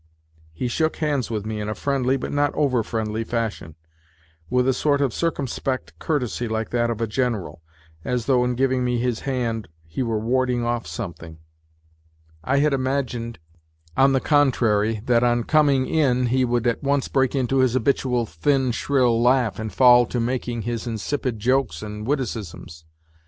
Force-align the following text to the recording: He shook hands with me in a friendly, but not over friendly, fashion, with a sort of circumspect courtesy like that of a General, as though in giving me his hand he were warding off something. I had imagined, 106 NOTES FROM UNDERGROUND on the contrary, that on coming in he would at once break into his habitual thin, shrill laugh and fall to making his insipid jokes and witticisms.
He 0.51 0.67
shook 0.67 0.95
hands 0.95 1.29
with 1.29 1.45
me 1.45 1.61
in 1.61 1.69
a 1.69 1.75
friendly, 1.75 2.17
but 2.17 2.31
not 2.31 2.55
over 2.55 2.81
friendly, 2.81 3.23
fashion, 3.23 3.75
with 4.49 4.67
a 4.67 4.73
sort 4.73 4.99
of 4.99 5.13
circumspect 5.13 5.93
courtesy 5.99 6.47
like 6.47 6.71
that 6.71 6.89
of 6.89 7.01
a 7.01 7.05
General, 7.05 7.61
as 8.03 8.25
though 8.25 8.43
in 8.43 8.55
giving 8.55 8.83
me 8.83 8.97
his 8.97 9.19
hand 9.19 9.67
he 9.85 10.01
were 10.01 10.17
warding 10.17 10.65
off 10.65 10.87
something. 10.87 11.37
I 12.43 12.57
had 12.57 12.73
imagined, 12.73 13.37
106 13.93 13.97
NOTES 14.01 14.27
FROM 14.27 14.41
UNDERGROUND 14.41 14.67
on 14.67 14.69
the 14.81 14.91
contrary, 14.99 15.05
that 15.05 15.23
on 15.23 15.43
coming 15.43 15.85
in 15.85 16.25
he 16.35 16.45
would 16.45 16.65
at 16.65 16.81
once 16.81 17.07
break 17.07 17.35
into 17.35 17.57
his 17.59 17.73
habitual 17.73 18.25
thin, 18.25 18.71
shrill 18.71 19.21
laugh 19.21 19.59
and 19.59 19.71
fall 19.71 20.07
to 20.07 20.19
making 20.19 20.63
his 20.63 20.87
insipid 20.87 21.37
jokes 21.37 21.83
and 21.83 22.07
witticisms. 22.07 22.85